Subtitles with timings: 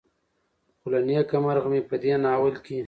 [0.79, 2.77] خو له نيکه مرغه مې په دې ناول کې